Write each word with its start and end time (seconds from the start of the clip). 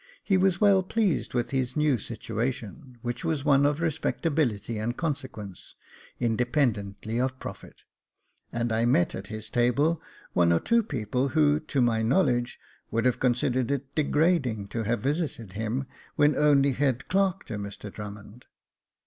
He 0.23 0.35
was 0.35 0.59
well 0.59 0.81
pleased 0.81 1.35
with 1.35 1.51
his 1.51 1.77
new 1.77 1.99
situation, 1.99 2.97
which 3.03 3.23
was 3.23 3.45
one 3.45 3.67
of 3.67 3.79
respectability 3.79 4.79
and 4.79 4.97
consequence, 4.97 5.75
independently 6.19 7.19
of 7.19 7.37
profit; 7.39 7.83
and 8.51 8.71
I 8.71 8.83
met 8.85 9.13
at 9.13 9.27
his 9.27 9.47
table 9.51 10.01
one 10.33 10.51
or 10.51 10.59
two 10.59 10.81
people, 10.81 11.27
who, 11.27 11.59
to 11.59 11.81
my 11.81 12.01
knowledge, 12.01 12.57
would 12.89 13.05
have 13.05 13.19
considered 13.19 13.69
it 13.69 13.93
degrading 13.93 14.69
to 14.69 14.81
have 14.85 15.01
visited 15.01 15.51
him 15.53 15.85
when 16.15 16.35
only 16.35 16.71
head 16.71 17.07
clerk 17.07 17.45
to 17.45 17.59
Mr 17.59 17.93
Drummond. 17.93 18.47